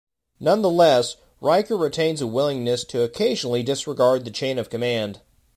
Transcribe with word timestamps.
Nonetheless, 0.39 1.17
Riker 1.41 1.77
retains 1.77 2.21
a 2.21 2.25
willingness 2.25 2.83
to 2.85 3.03
occasionally 3.03 3.61
disregard 3.61 4.25
the 4.25 4.31
chain 4.31 4.57
of 4.57 4.67
command. 4.71 5.21